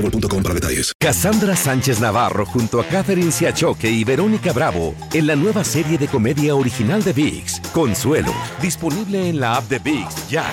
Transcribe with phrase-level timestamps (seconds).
[0.00, 0.92] boostmobile.com para detalles.
[0.98, 6.08] Cassandra Sánchez Navarro junto a Catherine Siachoque y Verónica Bravo en la nueva serie de
[6.08, 10.44] comedia original de VIX, Consuelo, disponible en la app de VIX ya.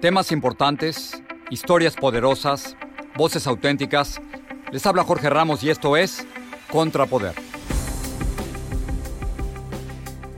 [0.00, 2.76] Temas importantes, historias poderosas,
[3.16, 4.20] voces auténticas.
[4.70, 6.24] Les habla Jorge Ramos y esto es
[6.70, 7.34] Contrapoder.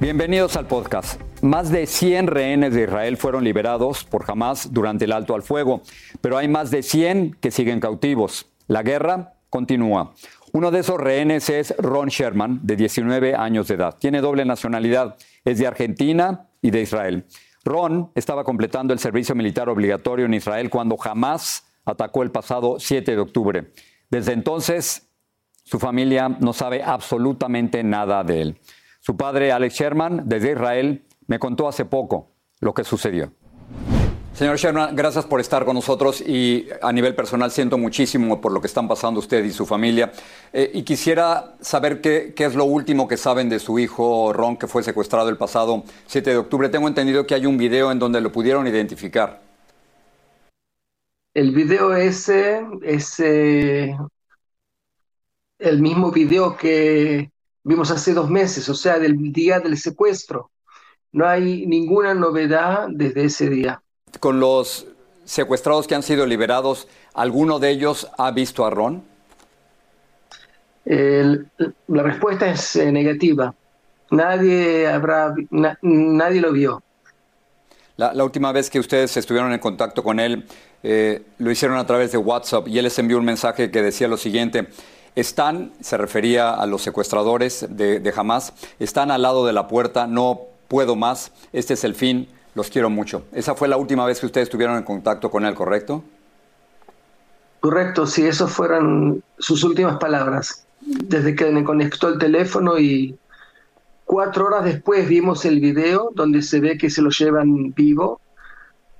[0.00, 1.20] Bienvenidos al podcast.
[1.42, 5.80] Más de 100 rehenes de Israel fueron liberados por Hamas durante el alto al fuego,
[6.20, 8.46] pero hay más de 100 que siguen cautivos.
[8.66, 10.12] La guerra continúa.
[10.52, 13.96] Uno de esos rehenes es Ron Sherman, de 19 años de edad.
[13.98, 17.24] Tiene doble nacionalidad, es de Argentina y de Israel.
[17.64, 23.12] Ron estaba completando el servicio militar obligatorio en Israel cuando Hamas atacó el pasado 7
[23.12, 23.72] de octubre.
[24.10, 25.08] Desde entonces,
[25.64, 28.60] su familia no sabe absolutamente nada de él.
[29.00, 33.32] Su padre, Alex Sherman, desde Israel, me contó hace poco lo que sucedió.
[34.34, 38.60] Señor Sherman, gracias por estar con nosotros y a nivel personal siento muchísimo por lo
[38.60, 40.10] que están pasando usted y su familia.
[40.52, 44.56] Eh, y quisiera saber qué, qué, es lo último que saben de su hijo Ron,
[44.56, 46.68] que fue secuestrado el pasado 7 de octubre.
[46.68, 49.40] Tengo entendido que hay un video en donde lo pudieron identificar.
[51.32, 53.96] El video ese es eh,
[55.60, 57.30] el mismo video que
[57.62, 60.50] vimos hace dos meses, o sea, del día del secuestro.
[61.12, 63.82] No hay ninguna novedad desde ese día.
[64.20, 64.86] Con los
[65.24, 69.10] secuestrados que han sido liberados, ¿alguno de ellos ha visto a Ron?
[70.86, 73.54] la respuesta es eh, negativa.
[74.10, 75.32] Nadie, habrá,
[75.82, 76.82] nadie lo vio.
[77.96, 80.46] La, última vez que ustedes estuvieron en contacto con él,
[80.82, 84.08] eh, lo hicieron a través de WhatsApp y él les envió un mensaje que decía
[84.08, 84.68] lo siguiente.
[85.14, 90.06] Están, se refería a los secuestradores de, de Hamas, están al lado de la puerta,
[90.06, 93.24] no puedo más, este es el fin, los quiero mucho.
[93.32, 96.04] Esa fue la última vez que ustedes estuvieron en contacto con él, ¿correcto?
[97.58, 100.64] Correcto, sí, esas fueron sus últimas palabras.
[100.80, 103.18] Desde que me conectó el teléfono y
[104.04, 108.20] cuatro horas después vimos el video donde se ve que se lo llevan vivo.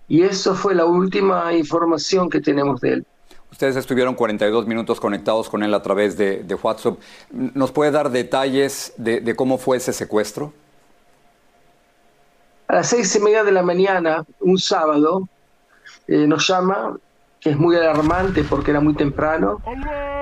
[0.09, 3.07] Y eso fue la última información que tenemos de él.
[3.53, 6.99] Ustedes estuvieron 42 minutos conectados con él a través de, WhatsApp.
[7.31, 10.53] ¿Nos puede dar detalles de cómo fue ese secuestro?
[12.71, 15.29] A las seis y media de la mañana, un sábado,
[16.07, 16.97] eh, nos llama,
[17.41, 19.61] que es muy alarmante porque era muy temprano,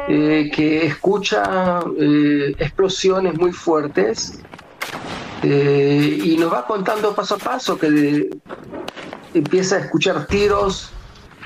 [0.08, 4.40] eh, que escucha eh, explosiones muy fuertes
[5.42, 8.30] y nos va contando paso a paso que
[9.34, 10.90] empieza a escuchar tiros,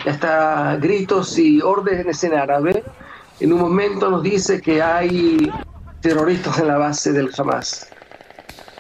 [0.07, 2.85] hasta gritos y órdenes en árabe.
[3.41, 5.51] En un momento nos dice que hay
[6.01, 7.89] terroristas en la base del Hamas.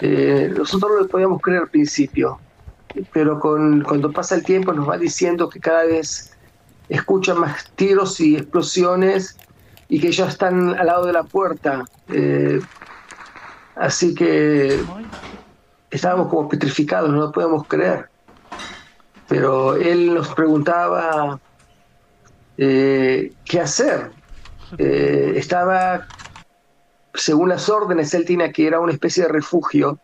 [0.04, 2.40] Eh, nosotros no lo podíamos creer al principio,
[3.12, 6.36] pero cuando pasa el tiempo nos va diciendo que cada vez
[6.88, 9.36] escuchan más tiros y explosiones
[9.88, 11.84] y que ya están al lado de la puerta.
[12.08, 12.60] Eh,
[13.76, 14.82] así que
[15.88, 18.08] estábamos como petrificados, no lo podíamos creer.
[19.28, 21.38] Pero él nos preguntaba
[22.58, 24.10] eh, qué hacer.
[24.78, 26.08] estaba
[27.14, 29.98] según las órdenes, él tenía que ir a una especie de refugio,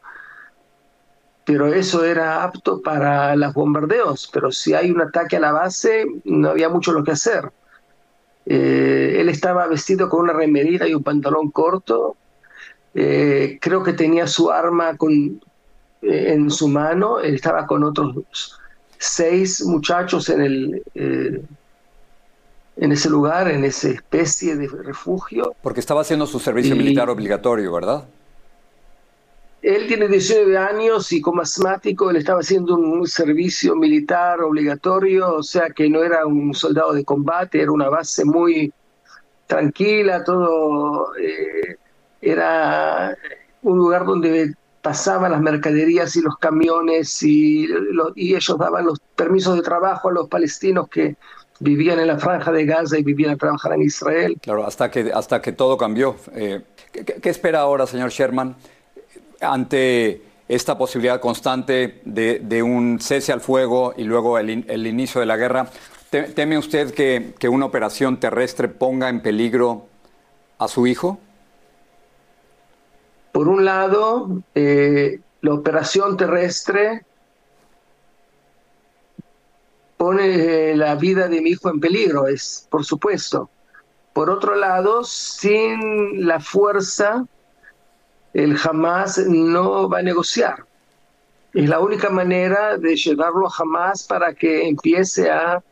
[1.44, 6.04] pero eso era apto para los bombardeos, pero si hay un ataque a la base,
[6.24, 7.50] no había mucho lo que hacer.
[8.44, 12.16] Eh, él estaba vestido con una remerita y un pantalón corto,
[12.94, 15.40] eh, creo que tenía su arma con,
[16.02, 18.58] eh, en su mano, él estaba con otros
[18.98, 21.48] seis muchachos en el
[22.80, 25.54] en ese lugar, en esa especie de refugio.
[25.62, 28.04] Porque estaba haciendo su servicio militar obligatorio, ¿verdad?
[29.60, 35.42] Él tiene 19 años y como asmático él estaba haciendo un, servicio militar obligatorio, o
[35.42, 38.72] sea que no era un soldado de combate, era una base muy
[39.48, 41.76] tranquila, todo eh,
[42.20, 43.16] era
[43.62, 47.68] un lugar donde pasaban las mercaderías y los camiones y,
[48.14, 51.16] y ellos daban los permisos de trabajo a los palestinos que
[51.60, 54.38] vivían en la franja de Gaza y vivían a trabajar en Israel.
[54.40, 56.16] Claro, hasta que, hasta que todo cambió.
[56.34, 56.62] Eh,
[56.92, 58.56] ¿qué, espera ahora, señor Sherman,
[59.40, 65.36] ante esta posibilidad constante de, un cese al fuego y luego el, inicio de la
[65.36, 65.68] guerra?
[66.10, 69.86] ¿Teme usted que, que una operación terrestre ponga en peligro
[70.58, 71.18] a su hijo?
[73.32, 77.04] Por un lado, eh, la operación terrestre
[79.98, 83.50] pone eh, la vida de mi hijo en peligro, es por supuesto.
[84.14, 87.26] Por otro lado, sin la fuerza,
[88.32, 90.64] el jamás no va a negociar.
[91.52, 95.62] Es la única manera de llevarlo a Hamas para que empiece a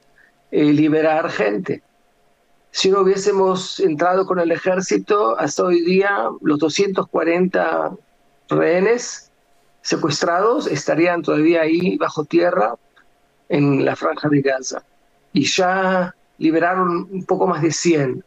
[0.50, 1.82] eh, liberar gente.
[2.72, 7.92] Si no hubiésemos entrado con el ejército, hasta hoy día los 240
[8.48, 9.30] rehenes
[9.82, 12.74] secuestrados estarían todavía ahí bajo tierra
[13.48, 14.82] en la franja de Gaza.
[15.32, 18.24] Y ya liberaron un poco más de 100.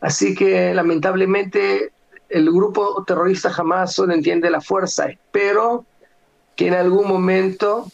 [0.00, 1.92] Así que lamentablemente
[2.28, 5.06] el grupo terrorista jamás solo entiende la fuerza.
[5.06, 5.84] Espero
[6.56, 7.86] que en algún momento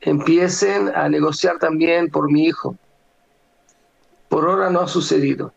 [0.00, 2.76] empiecen a negociar también por mi hijo.
[4.28, 5.52] Por ahora no ha sucedido.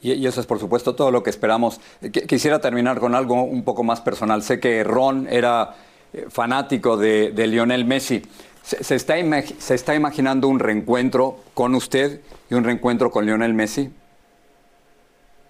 [0.00, 1.80] Y, eso es, por supuesto, todo lo que esperamos.
[2.26, 4.42] Quisiera terminar con algo un poco más personal.
[4.42, 5.76] Sé que Ron era
[6.12, 8.22] eh, fanático de, Lionel Messi.
[8.62, 9.14] ¿Se, está
[9.58, 13.90] ¿Se está imaginando un reencuentro con usted y un reencuentro con Lionel Messi?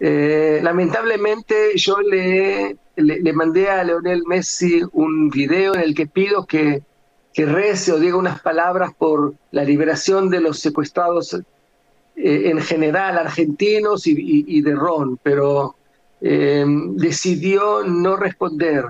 [0.00, 6.44] Eh, lamentablemente yo le, le, mandé a Lionel Messi un video en el que pido
[6.46, 6.82] que,
[7.32, 13.16] que rece o diga unas palabras por la liberación de los secuestrados eh, en general
[13.16, 15.76] argentinos y, de Ron, pero
[16.20, 18.86] eh, decidió no responder.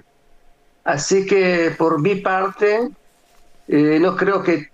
[0.85, 2.89] Así que por mi parte,
[3.73, 4.69] eh, no creo que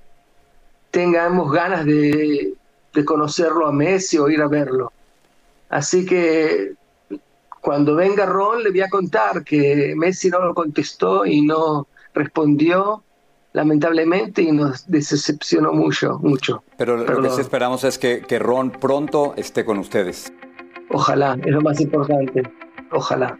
[0.91, 2.55] tengamos ganas de,
[2.93, 4.93] de, conocerlo a Messi o ir a verlo.
[5.69, 6.73] Así que
[7.61, 13.05] cuando venga Ron le voy a contar que Messi no lo contestó y no respondió
[13.53, 16.65] lamentablemente y nos decepcionó mucho, mucho.
[16.77, 20.33] Pero lo que sí esperamos es que, que Ron pronto esté con ustedes.
[20.91, 22.43] Ojalá, es lo más importante.
[22.91, 23.39] Ojalá.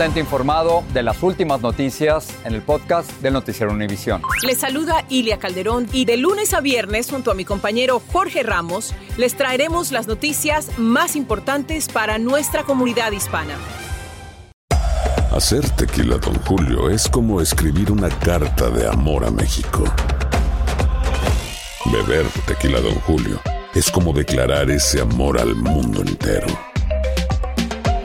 [0.00, 4.22] Informado de las últimas noticias en el podcast del Noticiero Univisión.
[4.46, 8.94] Les saluda Ilia Calderón y de lunes a viernes junto a mi compañero Jorge Ramos
[9.18, 13.58] les traeremos las noticias más importantes para nuestra comunidad hispana.
[15.32, 19.84] Hacer tequila, don Julio, es como escribir una carta de amor a México.
[21.92, 23.38] Beber tequila, don Julio,
[23.74, 26.69] es como declarar ese amor al mundo entero.